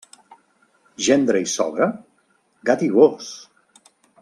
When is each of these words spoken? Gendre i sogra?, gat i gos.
Gendre 1.07 1.41
i 1.43 1.51
sogra?, 1.51 1.89
gat 2.71 2.87
i 2.87 2.91
gos. 2.97 3.31